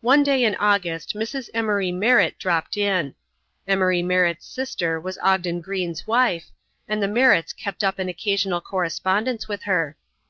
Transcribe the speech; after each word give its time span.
One 0.00 0.22
day 0.22 0.42
in 0.42 0.54
August 0.54 1.14
Mrs. 1.14 1.50
Emory 1.52 1.92
Merritt 1.92 2.38
dropped 2.38 2.78
in. 2.78 3.14
Emory 3.68 4.00
Merritt's 4.02 4.46
sister 4.46 4.98
was 4.98 5.18
Ogden 5.22 5.60
Greene's 5.60 6.06
wife, 6.06 6.50
and 6.88 7.02
the 7.02 7.08
Merritts 7.08 7.52
kept 7.54 7.84
up 7.84 7.98
an 7.98 8.08
occasional 8.08 8.62
correspondence 8.62 9.46
with 9.46 9.64
her. 9.64 9.98